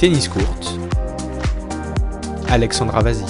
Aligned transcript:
tennis 0.00 0.28
courte, 0.28 0.78
Alexandra 2.48 3.02
Vazi. 3.02 3.26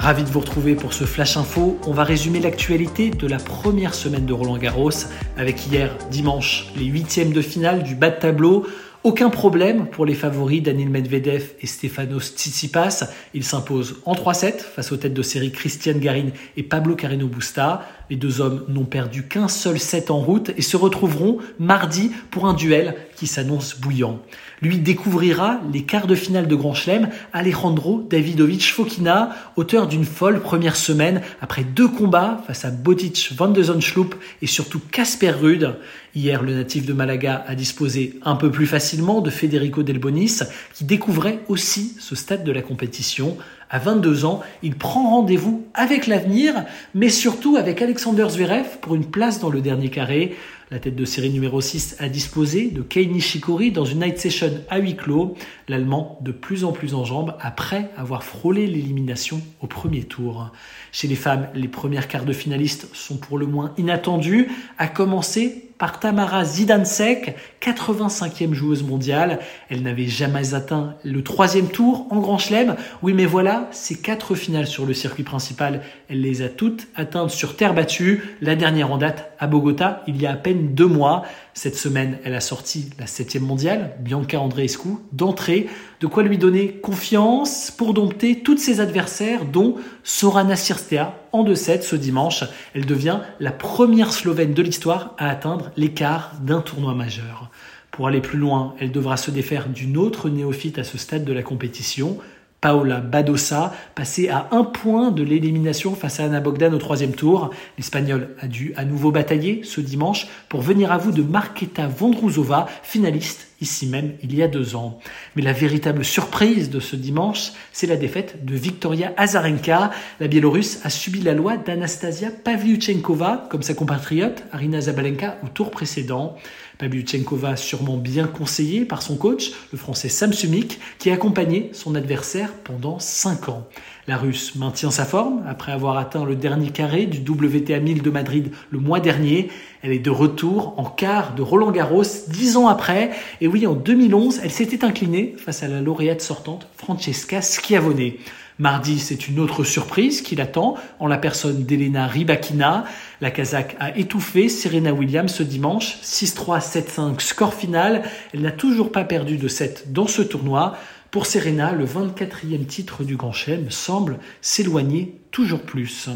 Ravi 0.00 0.24
de 0.24 0.28
vous 0.28 0.40
retrouver 0.40 0.74
pour 0.74 0.94
ce 0.94 1.04
Flash 1.04 1.36
Info. 1.36 1.78
On 1.86 1.92
va 1.92 2.02
résumer 2.02 2.40
l'actualité 2.40 3.10
de 3.10 3.28
la 3.28 3.36
première 3.36 3.94
semaine 3.94 4.26
de 4.26 4.32
Roland 4.32 4.58
Garros 4.58 4.90
avec 5.36 5.64
hier 5.68 5.96
dimanche 6.10 6.72
les 6.76 6.86
huitièmes 6.86 7.30
de 7.30 7.40
finale 7.40 7.84
du 7.84 7.94
bas 7.94 8.10
de 8.10 8.18
tableau. 8.18 8.66
Aucun 9.02 9.30
problème 9.30 9.86
pour 9.86 10.04
les 10.04 10.12
favoris 10.12 10.62
Daniel 10.62 10.90
Medvedev 10.90 11.52
et 11.62 11.66
Stefanos 11.66 12.34
Tsitsipas. 12.36 13.04
Ils 13.32 13.44
s'imposent 13.44 13.96
en 14.04 14.12
3-7 14.12 14.58
face 14.58 14.92
aux 14.92 14.98
têtes 14.98 15.14
de 15.14 15.22
série 15.22 15.52
Christiane 15.52 16.00
Garin 16.00 16.28
et 16.58 16.62
Pablo 16.62 16.96
Carreno 16.96 17.26
Busta. 17.26 17.88
Les 18.10 18.16
deux 18.16 18.42
hommes 18.42 18.64
n'ont 18.68 18.84
perdu 18.84 19.22
qu'un 19.22 19.48
seul 19.48 19.78
set 19.78 20.10
en 20.10 20.18
route 20.18 20.50
et 20.58 20.62
se 20.62 20.76
retrouveront 20.76 21.38
mardi 21.58 22.10
pour 22.30 22.46
un 22.46 22.52
duel 22.52 22.94
qui 23.16 23.26
s'annonce 23.26 23.78
bouillant. 23.78 24.18
Lui 24.60 24.78
découvrira 24.78 25.60
les 25.72 25.84
quarts 25.84 26.06
de 26.06 26.14
finale 26.14 26.46
de 26.46 26.54
Grand 26.54 26.74
Chelem 26.74 27.08
Alejandro 27.32 28.06
Davidovich 28.10 28.72
Fokina, 28.72 29.30
auteur 29.56 29.86
d'une 29.86 30.04
folle 30.04 30.40
première 30.40 30.76
semaine 30.76 31.22
après 31.40 31.64
deux 31.64 31.88
combats 31.88 32.42
face 32.46 32.66
à 32.66 32.70
Botic 32.70 33.32
van 33.34 33.48
de 33.48 33.62
Zonschloop 33.62 34.14
et 34.42 34.46
surtout 34.46 34.80
Casper 34.90 35.30
Ruud. 35.30 35.76
Hier, 36.14 36.42
le 36.42 36.54
natif 36.54 36.86
de 36.86 36.92
Malaga 36.92 37.44
a 37.46 37.54
disposé 37.54 38.18
un 38.24 38.34
peu 38.34 38.50
plus 38.50 38.66
de 38.96 39.30
Federico 39.30 39.82
Delbonis, 39.82 40.40
qui 40.74 40.84
découvrait 40.84 41.40
aussi 41.48 41.96
ce 41.98 42.14
stade 42.14 42.44
de 42.44 42.52
la 42.52 42.62
compétition. 42.62 43.36
À 43.72 43.78
22 43.78 44.24
ans, 44.24 44.40
il 44.64 44.74
prend 44.74 45.10
rendez-vous 45.10 45.64
avec 45.74 46.08
l'avenir, 46.08 46.64
mais 46.92 47.08
surtout 47.08 47.56
avec 47.56 47.80
Alexander 47.80 48.26
Zverev 48.28 48.78
pour 48.80 48.96
une 48.96 49.04
place 49.04 49.38
dans 49.38 49.48
le 49.48 49.60
dernier 49.60 49.90
carré. 49.90 50.34
La 50.72 50.80
tête 50.80 50.96
de 50.96 51.04
série 51.04 51.30
numéro 51.30 51.60
6 51.60 51.96
a 52.00 52.08
disposé 52.08 52.66
de 52.66 52.82
Kei 52.82 53.06
Nishikori 53.06 53.70
dans 53.70 53.84
une 53.84 54.00
night 54.00 54.18
session 54.18 54.52
à 54.70 54.78
huis 54.78 54.96
clos. 54.96 55.36
L'Allemand 55.68 56.18
de 56.20 56.32
plus 56.32 56.64
en 56.64 56.72
plus 56.72 56.94
en 56.94 57.04
jambes 57.04 57.36
après 57.40 57.90
avoir 57.96 58.24
frôlé 58.24 58.66
l'élimination 58.66 59.40
au 59.60 59.68
premier 59.68 60.02
tour. 60.02 60.50
Chez 60.90 61.06
les 61.06 61.14
femmes, 61.14 61.48
les 61.54 61.68
premières 61.68 62.08
quarts 62.08 62.24
de 62.24 62.32
finalistes 62.32 62.88
sont 62.92 63.18
pour 63.18 63.38
le 63.38 63.46
moins 63.46 63.72
inattendues, 63.78 64.48
à 64.78 64.88
commencer 64.88 65.70
par 65.80 65.98
Tamara 65.98 66.44
Zidansek, 66.44 67.36
85e 67.62 68.52
joueuse 68.52 68.84
mondiale. 68.84 69.40
Elle 69.70 69.82
n'avait 69.82 70.06
jamais 70.06 70.54
atteint 70.54 70.94
le 71.04 71.24
troisième 71.24 71.68
tour 71.68 72.06
en 72.10 72.20
Grand 72.20 72.36
Chelem. 72.36 72.76
Oui, 73.02 73.14
mais 73.14 73.24
voilà, 73.24 73.59
ces 73.70 73.96
quatre 73.96 74.34
finales 74.34 74.66
sur 74.66 74.86
le 74.86 74.94
circuit 74.94 75.22
principal, 75.22 75.82
elle 76.08 76.20
les 76.20 76.42
a 76.42 76.48
toutes 76.48 76.88
atteintes 76.94 77.30
sur 77.30 77.56
terre 77.56 77.74
battue. 77.74 78.36
La 78.40 78.56
dernière 78.56 78.92
en 78.92 78.98
date 78.98 79.32
à 79.38 79.46
Bogota, 79.46 80.02
il 80.06 80.20
y 80.20 80.26
a 80.26 80.32
à 80.32 80.36
peine 80.36 80.74
deux 80.74 80.86
mois. 80.86 81.24
Cette 81.54 81.76
semaine, 81.76 82.18
elle 82.24 82.34
a 82.34 82.40
sorti 82.40 82.90
la 82.98 83.06
septième 83.06 83.44
mondiale, 83.44 83.96
Bianca 84.00 84.40
Andreescu, 84.40 84.88
d'entrée, 85.12 85.68
de 86.00 86.06
quoi 86.06 86.22
lui 86.22 86.38
donner 86.38 86.72
confiance 86.72 87.70
pour 87.70 87.94
dompter 87.94 88.42
toutes 88.42 88.60
ses 88.60 88.80
adversaires, 88.80 89.44
dont 89.44 89.76
Sorana 90.04 90.56
Sirstea 90.56 91.14
en 91.32 91.44
2-7 91.44 91.82
ce 91.82 91.96
dimanche. 91.96 92.44
Elle 92.74 92.86
devient 92.86 93.20
la 93.40 93.52
première 93.52 94.12
Slovène 94.12 94.54
de 94.54 94.62
l'histoire 94.62 95.14
à 95.18 95.28
atteindre 95.28 95.70
l'écart 95.76 96.32
d'un 96.40 96.60
tournoi 96.60 96.94
majeur. 96.94 97.50
Pour 97.90 98.06
aller 98.06 98.20
plus 98.20 98.38
loin, 98.38 98.74
elle 98.78 98.92
devra 98.92 99.16
se 99.16 99.30
défaire 99.30 99.68
d'une 99.68 99.96
autre 99.96 100.28
néophyte 100.28 100.78
à 100.78 100.84
ce 100.84 100.96
stade 100.96 101.24
de 101.24 101.32
la 101.32 101.42
compétition, 101.42 102.18
Paola 102.60 103.00
Badosa, 103.00 103.72
passée 103.94 104.28
à 104.28 104.48
un 104.50 104.64
point 104.64 105.10
de 105.10 105.22
l'élimination 105.22 105.94
face 105.94 106.20
à 106.20 106.24
Anna 106.24 106.40
Bogdan 106.40 106.74
au 106.74 106.78
troisième 106.78 107.12
tour. 107.12 107.50
L'Espagnol 107.78 108.28
a 108.40 108.46
dû 108.46 108.72
à 108.76 108.84
nouveau 108.84 109.10
batailler 109.10 109.62
ce 109.64 109.80
dimanche 109.80 110.28
pour 110.48 110.60
venir 110.60 110.92
à 110.92 110.98
vous 110.98 111.12
de 111.12 111.22
Marketa 111.22 111.86
Vondrouzova, 111.86 112.66
finaliste 112.82 113.49
ici 113.60 113.86
même 113.86 114.12
il 114.22 114.34
y 114.34 114.42
a 114.42 114.48
deux 114.48 114.74
ans. 114.74 114.98
Mais 115.36 115.42
la 115.42 115.52
véritable 115.52 116.04
surprise 116.04 116.70
de 116.70 116.80
ce 116.80 116.96
dimanche, 116.96 117.52
c'est 117.72 117.86
la 117.86 117.96
défaite 117.96 118.44
de 118.44 118.54
Victoria 118.54 119.12
Azarenka. 119.16 119.90
La 120.18 120.28
Biélorusse 120.28 120.80
a 120.84 120.90
subi 120.90 121.20
la 121.20 121.34
loi 121.34 121.56
d'Anastasia 121.56 122.30
Pavlyuchenkova, 122.30 123.48
comme 123.50 123.62
sa 123.62 123.74
compatriote 123.74 124.44
Arina 124.52 124.80
Zabalenka 124.80 125.38
au 125.44 125.48
tour 125.48 125.70
précédent. 125.70 126.36
Pavlyuchenkova 126.78 127.56
sûrement 127.56 127.98
bien 127.98 128.26
conseillée 128.26 128.84
par 128.86 129.02
son 129.02 129.16
coach, 129.16 129.52
le 129.70 129.78
français 129.78 130.08
Sam 130.08 130.32
Sumik, 130.32 130.80
qui 130.98 131.10
a 131.10 131.14
accompagné 131.14 131.70
son 131.74 131.94
adversaire 131.94 132.52
pendant 132.64 132.98
5 132.98 133.50
ans. 133.50 133.66
La 134.06 134.16
Russe 134.16 134.56
maintient 134.56 134.90
sa 134.90 135.04
forme 135.04 135.44
après 135.46 135.72
avoir 135.72 135.98
atteint 135.98 136.24
le 136.24 136.34
dernier 136.34 136.70
carré 136.70 137.06
du 137.06 137.18
WTA 137.20 137.78
1000 137.78 138.02
de 138.02 138.10
Madrid 138.10 138.50
le 138.70 138.78
mois 138.78 138.98
dernier. 138.98 139.50
Elle 139.82 139.92
est 139.92 139.98
de 139.98 140.10
retour 140.10 140.74
en 140.76 140.84
quart 140.84 141.34
de 141.34 141.42
Roland 141.42 141.70
Garros 141.70 142.02
dix 142.28 142.56
ans 142.56 142.68
après. 142.68 143.10
Et 143.40 143.46
oui, 143.46 143.66
en 143.66 143.74
2011, 143.74 144.40
elle 144.42 144.50
s'était 144.50 144.84
inclinée 144.84 145.34
face 145.38 145.62
à 145.62 145.68
la 145.68 145.80
lauréate 145.80 146.20
sortante 146.20 146.66
Francesca 146.76 147.40
Schiavone. 147.40 148.12
Mardi, 148.58 148.98
c'est 148.98 149.26
une 149.26 149.40
autre 149.40 149.64
surprise 149.64 150.20
qui 150.20 150.36
l'attend 150.36 150.74
en 150.98 151.06
la 151.06 151.16
personne 151.16 151.64
d'Elena 151.64 152.06
Rybakina. 152.06 152.84
La 153.22 153.30
Kazakh 153.30 153.74
a 153.80 153.96
étouffé 153.96 154.50
Serena 154.50 154.92
Williams 154.92 155.32
ce 155.32 155.42
dimanche, 155.42 155.98
6-3, 156.02 156.60
7-5, 156.60 157.20
score 157.20 157.54
final. 157.54 158.02
Elle 158.34 158.42
n'a 158.42 158.50
toujours 158.50 158.92
pas 158.92 159.04
perdu 159.04 159.38
de 159.38 159.48
7 159.48 159.92
dans 159.92 160.06
ce 160.06 160.20
tournoi. 160.20 160.76
Pour 161.10 161.24
Serena, 161.24 161.72
le 161.72 161.86
24e 161.86 162.66
titre 162.66 163.02
du 163.02 163.16
Grand 163.16 163.32
Chelem 163.32 163.70
semble 163.70 164.18
s'éloigner 164.42 165.16
toujours 165.30 165.62
plus. 165.62 166.10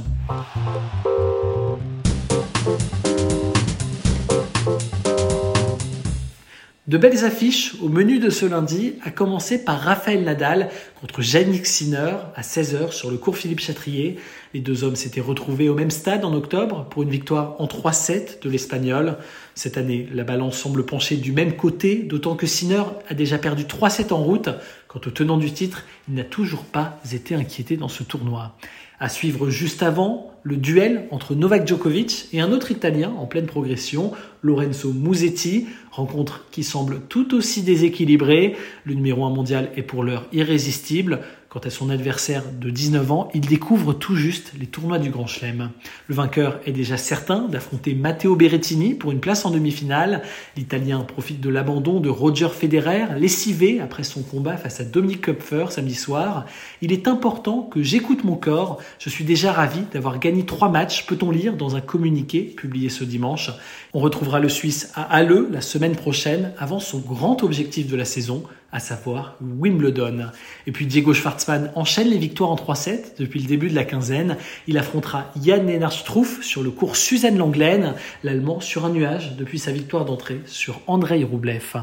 De 6.87 6.99
belles 6.99 7.25
affiches 7.25 7.77
au 7.81 7.89
menu 7.89 8.19
de 8.19 8.29
ce 8.29 8.45
lundi, 8.45 8.97
à 9.03 9.11
commencer 9.11 9.65
par 9.65 9.81
Raphaël 9.81 10.23
Nadal 10.23 10.69
contre 11.01 11.23
Yannick 11.23 11.65
Sinner 11.65 12.13
à 12.37 12.43
16h 12.43 12.93
sur 12.93 13.11
le 13.11 13.17
cours 13.17 13.39
Philippe 13.39 13.61
Chatrier. 13.61 14.19
Les 14.53 14.61
deux 14.61 14.85
hommes 14.85 14.95
s'étaient 14.95 15.23
retrouvés 15.23 15.71
au 15.71 15.75
même 15.75 15.91
stade 15.91 16.27
en 16.27 16.35
octobre 16.35 16.87
pour 16.91 17.03
une 17.03 17.09
victoire 17.09 17.59
en 17.59 17.65
3-7 17.65 18.43
de 18.43 18.51
l'Espagnol. 18.51 19.17
Cette 19.55 19.79
année, 19.79 20.07
la 20.13 20.25
balance 20.25 20.59
semble 20.59 20.85
pencher 20.85 21.17
du 21.17 21.33
même 21.33 21.57
côté, 21.57 22.03
d'autant 22.03 22.37
que 22.37 22.47
Sinner 22.47 22.83
a 23.09 23.15
déjà 23.15 23.39
perdu 23.39 23.63
3-7 23.63 24.13
en 24.13 24.23
route. 24.23 24.51
Quant 24.87 25.01
au 25.07 25.11
tenant 25.11 25.39
du 25.39 25.53
titre, 25.53 25.87
il 26.11 26.17
n'a 26.17 26.25
toujours 26.25 26.65
pas 26.65 27.01
été 27.11 27.35
inquiété 27.35 27.79
dans 27.79 27.89
ce 27.89 28.03
tournoi. 28.03 28.59
À 29.01 29.09
suivre 29.09 29.49
juste 29.49 29.83
avant, 29.83 30.34
le 30.45 30.57
duel 30.57 31.09
entre 31.11 31.35
Novak 31.35 31.67
Djokovic 31.67 32.29
et 32.33 32.41
un 32.41 32.53
autre 32.53 32.71
Italien 32.71 33.13
en 33.19 33.27
pleine 33.27 33.47
progression, 33.47 34.13
Lorenzo 34.43 34.93
Musetti, 34.93 35.67
rencontre 35.91 36.45
qui 36.51 36.63
semble 36.63 37.01
tout 37.09 37.35
aussi 37.35 37.63
déséquilibrée. 37.63 38.55
Le 38.85 38.95
numéro 38.95 39.25
1 39.25 39.31
mondial 39.31 39.71
est 39.75 39.83
pour 39.83 40.05
l'heure 40.05 40.27
irrésistible. 40.33 41.21
Quant 41.49 41.61
à 41.61 41.71
son 41.71 41.89
adversaire 41.89 42.43
de 42.61 42.69
19 42.69 43.13
ans, 43.13 43.29
il 43.33 43.43
découvre 43.43 43.93
tout 43.93 44.17
juste 44.17 44.53
les 44.59 44.67
tournois 44.67 44.99
du 44.99 45.11
Grand 45.11 45.29
Chelem. 45.29 45.71
Le 46.09 46.15
vainqueur 46.17 46.59
est 46.67 46.73
déjà 46.73 46.97
certain 46.97 47.47
d'affronter 47.47 47.95
Matteo 47.95 48.35
Berrettini 48.35 48.95
pour 48.95 49.13
une 49.13 49.21
place 49.21 49.45
en 49.45 49.53
demi-finale. 49.53 50.23
L'Italien 50.57 50.99
profite 51.03 51.41
de 51.41 51.49
l'abandon 51.49 52.01
de 52.01 52.09
Roger 52.09 52.49
Federer, 52.49 53.05
lessivé 53.21 53.79
après 53.81 54.03
son 54.03 54.23
combat 54.25 54.57
face 54.57 54.81
à 54.81 54.85
Dominic 54.85 55.21
Kupfer 55.27 55.67
samedi 55.71 55.95
soir. 55.95 56.45
Il 56.83 56.93
est 56.93 57.07
important 57.07 57.63
que 57.63 57.85
j'écoute 57.85 58.25
mon 58.25 58.35
corps. 58.35 58.81
Je 58.99 59.09
suis 59.09 59.25
déjà 59.25 59.53
ravi 59.53 59.83
d'avoir 59.93 60.19
gagné 60.19 60.34
trois 60.43 60.69
matchs, 60.69 61.07
peut-on 61.07 61.31
lire 61.31 61.57
dans 61.57 61.77
un 61.77 61.81
communiqué 61.81 62.43
publié 62.43 62.89
ce 62.89 63.05
dimanche. 63.05 63.51
On 63.93 64.01
retrouvera 64.01 64.41
le 64.41 64.49
Suisse 64.49 64.91
à 64.95 65.03
Halle 65.03 65.47
la 65.51 65.61
semaine 65.61 65.97
prochaine 65.97 66.53
avant 66.59 66.81
son 66.81 66.99
grand 66.99 67.43
objectif 67.43 67.87
de 67.87 67.97
la 67.97 68.05
saison, 68.05 68.43
à 68.73 68.81
savoir 68.81 69.37
Wimbledon. 69.41 70.31
Et 70.67 70.73
puis 70.73 70.87
Diego 70.87 71.15
Schwartzmann 71.15 71.71
enchaîne 71.77 72.09
les 72.09 72.19
victoires 72.19 72.51
en 72.51 72.57
3-7 72.57 73.19
depuis 73.19 73.41
le 73.41 73.47
début 73.47 73.71
de 73.71 73.75
la 73.75 73.85
quinzaine. 73.85 74.37
Il 74.67 74.77
affrontera 74.79 75.31
Jan 75.41 75.63
Lennart 75.63 75.93
Struff 75.93 76.43
sur 76.43 76.63
le 76.63 76.71
cours 76.71 76.97
Suzanne 76.97 77.39
Langlaine, 77.39 77.95
l'Allemand 78.25 78.61
sur 78.61 78.85
un 78.85 78.91
nuage 78.91 79.37
depuis 79.37 79.61
sa 79.61 79.71
victoire 79.71 80.05
d'entrée 80.05 80.41
sur 80.47 80.81
Andrei 80.89 81.23
Roublev. 81.23 81.77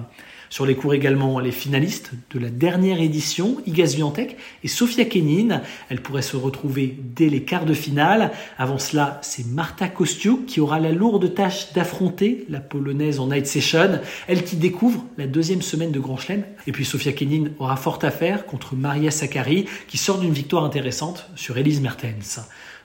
Sur 0.52 0.66
les 0.66 0.76
cours 0.76 0.94
également, 0.94 1.40
les 1.40 1.54
finalistes 1.54 2.12
de 2.30 2.38
la 2.38 2.50
dernière 2.50 3.00
édition, 3.00 3.62
Iga 3.66 3.88
Swiatek 3.88 4.36
et 4.66 4.68
Sofia 4.68 5.06
Kenin. 5.06 5.62
Elles 5.88 6.02
pourraient 6.02 6.22
se 6.22 6.36
retrouver 6.36 6.94
dès 7.16 7.30
les 7.30 7.44
quarts 7.44 7.66
de 7.66 7.74
finale. 7.74 8.32
Avant 8.58 8.78
cela, 8.78 9.22
c'est 9.24 9.48
Marta 9.48 9.88
Kostiuk 9.88 10.46
qui 10.46 10.60
aura 10.60 10.82
la 10.82 10.92
lourde 10.92 11.34
tâche 11.34 11.72
d'affronter 11.72 12.46
la 12.50 12.60
polonaise 12.60 13.22
en 13.22 13.28
night 13.28 13.48
session. 13.48 14.02
Elle 14.28 14.44
qui 14.44 14.58
découvre 14.58 15.06
la 15.18 15.26
deuxième 15.26 15.62
semaine 15.62 15.94
de 15.94 16.02
Grand 16.02 16.18
Chelem. 16.18 16.44
Et 16.68 16.74
puis 16.74 16.84
Sofia 16.84 17.14
Kenin 17.14 17.52
aura 17.58 17.78
fort 17.78 18.00
à 18.02 18.12
faire 18.12 18.46
contre 18.46 18.76
Maria 18.76 19.10
Sakkari 19.10 19.68
qui 19.88 19.98
sort 19.98 20.20
d'une 20.20 20.34
victoire 20.34 20.66
intéressante 20.66 21.30
sur 21.38 21.58
Elise 21.58 21.80
Mertens. 21.80 22.42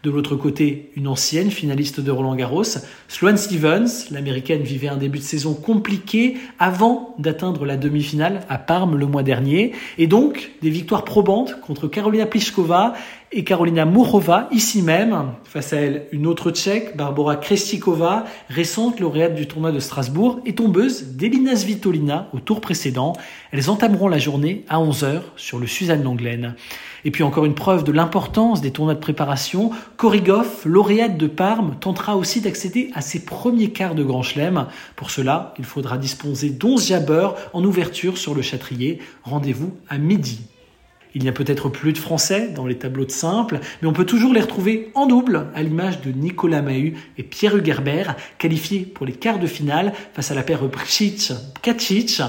De 0.06 0.12
l'autre 0.12 0.36
côté, 0.36 0.92
une 0.94 1.08
ancienne 1.08 1.50
finaliste 1.50 1.98
de 1.98 2.12
Roland 2.12 2.36
Garros, 2.36 2.62
Sloane 3.08 3.36
Stevens, 3.36 4.06
l'américaine 4.12 4.62
vivait 4.62 4.86
un 4.86 4.98
début 4.98 5.18
de 5.18 5.24
saison 5.24 5.52
compliqué 5.52 6.36
avant 6.60 7.16
d'atteindre 7.18 7.64
la 7.64 7.76
demi-finale 7.76 8.42
à 8.48 8.56
Parme 8.56 8.96
le 8.96 9.06
mois 9.06 9.24
dernier. 9.24 9.72
Et 9.98 10.06
donc, 10.06 10.52
des 10.62 10.70
victoires 10.70 11.02
probantes 11.02 11.60
contre 11.60 11.88
Carolina 11.88 12.24
Pliskova 12.24 12.94
et 13.32 13.42
Carolina 13.42 13.84
Mourova, 13.84 14.48
ici 14.52 14.80
même. 14.80 15.32
Face 15.42 15.72
à 15.72 15.78
elle, 15.78 16.06
une 16.12 16.28
autre 16.28 16.52
tchèque, 16.52 16.96
Barbara 16.96 17.34
Krestikova, 17.34 18.26
récente 18.48 19.00
lauréate 19.00 19.34
du 19.34 19.48
tournoi 19.48 19.72
de 19.72 19.80
Strasbourg 19.80 20.38
et 20.46 20.54
tombeuse 20.54 21.16
d'Elina 21.16 21.56
Svitolina 21.56 22.28
au 22.32 22.38
tour 22.38 22.60
précédent. 22.60 23.14
Elles 23.50 23.70
entameront 23.70 24.06
la 24.06 24.18
journée 24.18 24.64
à 24.68 24.78
11h 24.78 25.22
sur 25.34 25.58
le 25.58 25.66
Suzanne 25.66 26.04
Langlaine. 26.04 26.54
Et 27.06 27.12
puis 27.12 27.22
encore 27.22 27.44
une 27.44 27.54
preuve 27.54 27.84
de 27.84 27.92
l'importance 27.92 28.60
des 28.60 28.72
tournois 28.72 28.94
de 28.94 28.98
préparation, 28.98 29.70
Korigov, 29.96 30.62
lauréate 30.64 31.16
de 31.16 31.28
Parme, 31.28 31.76
tentera 31.78 32.16
aussi 32.16 32.40
d'accéder 32.40 32.90
à 32.94 33.00
ses 33.00 33.24
premiers 33.24 33.70
quarts 33.70 33.94
de 33.94 34.02
Grand 34.02 34.24
Chelem. 34.24 34.66
Pour 34.96 35.12
cela, 35.12 35.54
il 35.56 35.64
faudra 35.64 35.98
disposer 35.98 36.50
d'11 36.50 36.88
jabbeurs 36.88 37.36
en 37.52 37.62
ouverture 37.62 38.18
sur 38.18 38.34
le 38.34 38.42
Châtrier. 38.42 38.98
Rendez-vous 39.22 39.72
à 39.88 39.98
midi. 39.98 40.40
Il 41.14 41.22
n'y 41.22 41.28
a 41.28 41.32
peut-être 41.32 41.68
plus 41.68 41.92
de 41.92 41.98
Français 41.98 42.48
dans 42.48 42.66
les 42.66 42.76
tableaux 42.76 43.04
de 43.04 43.12
simple, 43.12 43.60
mais 43.80 43.86
on 43.86 43.92
peut 43.92 44.04
toujours 44.04 44.34
les 44.34 44.40
retrouver 44.40 44.90
en 44.94 45.06
double, 45.06 45.46
à 45.54 45.62
l'image 45.62 46.00
de 46.00 46.10
Nicolas 46.10 46.60
Mahut 46.60 46.96
et 47.18 47.22
Pierre 47.22 47.56
Hugerbert, 47.56 48.16
qualifiés 48.36 48.80
pour 48.80 49.06
les 49.06 49.12
quarts 49.12 49.38
de 49.38 49.46
finale 49.46 49.92
face 50.12 50.32
à 50.32 50.34
la 50.34 50.42
paire 50.42 50.66
Bricic-Kacic. 50.66 52.20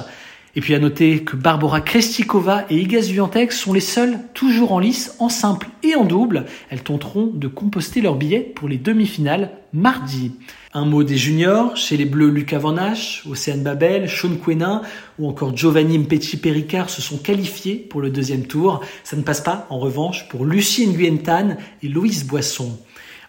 Et 0.57 0.59
puis 0.59 0.73
à 0.73 0.79
noter 0.79 1.19
que 1.19 1.35
Barbara 1.35 1.81
Krestikova 1.81 2.65
et 2.71 2.77
Iga 2.77 3.03
Swiatek 3.03 3.51
sont 3.51 3.73
les 3.73 3.79
seules 3.79 4.17
toujours 4.33 4.71
en 4.71 4.79
lice, 4.79 5.15
en 5.19 5.29
simple 5.29 5.67
et 5.83 5.93
en 5.93 6.03
double. 6.03 6.45
Elles 6.71 6.81
tenteront 6.81 7.27
de 7.27 7.47
composter 7.47 8.01
leurs 8.01 8.15
billets 8.15 8.39
pour 8.39 8.67
les 8.67 8.79
demi-finales 8.79 9.51
mardi. 9.71 10.31
Un 10.73 10.85
mot 10.85 11.03
des 11.03 11.15
juniors, 11.15 11.77
chez 11.77 11.95
les 11.95 12.05
Bleus 12.05 12.31
Lucas 12.31 12.57
Van 12.57 12.75
Hache, 12.75 13.23
Océane 13.29 13.61
Babel, 13.61 14.09
Sean 14.09 14.35
Quenin 14.43 14.81
ou 15.19 15.29
encore 15.29 15.55
Giovanni 15.55 15.99
Mpeti 15.99 16.37
Pericard 16.37 16.89
se 16.89 17.03
sont 17.03 17.17
qualifiés 17.17 17.75
pour 17.75 18.01
le 18.01 18.09
deuxième 18.09 18.47
tour. 18.47 18.81
Ça 19.03 19.15
ne 19.15 19.21
passe 19.21 19.41
pas 19.41 19.67
en 19.69 19.77
revanche 19.77 20.27
pour 20.27 20.43
Lucie 20.43 20.87
Nguyen 20.87 21.57
et 21.83 21.87
Louise 21.87 22.25
Boisson. 22.25 22.79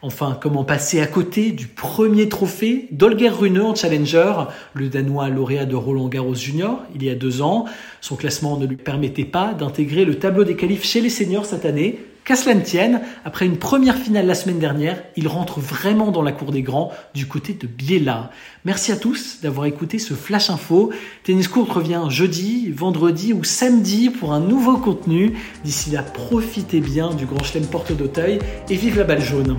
Enfin, 0.00 0.38
comment 0.40 0.62
passer 0.62 1.00
à 1.00 1.08
côté 1.08 1.50
du 1.50 1.66
premier 1.66 2.28
trophée 2.28 2.86
d'Olger 2.92 3.30
Rune 3.30 3.60
en 3.60 3.74
Challenger, 3.74 4.32
le 4.74 4.88
Danois 4.88 5.28
lauréat 5.28 5.64
de 5.64 5.74
Roland 5.74 6.06
Garros 6.06 6.36
Junior 6.36 6.82
il 6.94 7.02
y 7.02 7.10
a 7.10 7.16
deux 7.16 7.42
ans. 7.42 7.64
Son 8.00 8.14
classement 8.14 8.56
ne 8.58 8.66
lui 8.66 8.76
permettait 8.76 9.24
pas 9.24 9.54
d'intégrer 9.54 10.04
le 10.04 10.16
tableau 10.16 10.44
des 10.44 10.54
qualifs 10.54 10.84
chez 10.84 11.00
les 11.00 11.10
seniors 11.10 11.46
cette 11.46 11.64
année. 11.64 11.98
Qu'à 12.24 12.36
cela 12.36 12.54
ne 12.54 12.60
tienne, 12.60 13.00
après 13.24 13.46
une 13.46 13.56
première 13.56 13.96
finale 13.96 14.26
la 14.26 14.34
semaine 14.34 14.58
dernière, 14.58 15.02
il 15.16 15.26
rentre 15.26 15.60
vraiment 15.60 16.12
dans 16.12 16.22
la 16.22 16.30
cour 16.30 16.52
des 16.52 16.62
grands 16.62 16.92
du 17.14 17.26
côté 17.26 17.54
de 17.54 17.66
Biella. 17.66 18.30
Merci 18.64 18.92
à 18.92 18.96
tous 18.96 19.40
d'avoir 19.40 19.66
écouté 19.66 19.98
ce 19.98 20.14
Flash 20.14 20.50
Info. 20.50 20.92
Tennis 21.24 21.48
Court 21.48 21.72
revient 21.72 22.04
jeudi, 22.08 22.70
vendredi 22.70 23.32
ou 23.32 23.42
samedi 23.44 24.10
pour 24.10 24.32
un 24.32 24.40
nouveau 24.40 24.76
contenu. 24.76 25.32
D'ici 25.64 25.90
là, 25.90 26.02
profitez 26.02 26.80
bien 26.80 27.14
du 27.14 27.24
Grand 27.24 27.42
Chelem 27.42 27.66
Porte 27.66 27.92
d'Auteuil 27.96 28.38
et 28.68 28.76
vive 28.76 28.98
la 28.98 29.04
balle 29.04 29.22
jaune. 29.22 29.58